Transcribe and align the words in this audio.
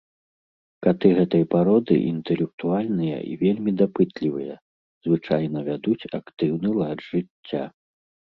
Каты 0.85 1.07
гэтай 1.17 1.43
пароды 1.53 1.97
інтэлектуальныя 2.11 3.17
і 3.33 3.37
вельмі 3.43 3.71
дапытлівыя, 3.83 4.55
звычайна 5.09 5.59
вядуць 5.69 6.07
актыўны 6.21 6.69
лад 6.81 6.97
жыцця. 7.11 7.63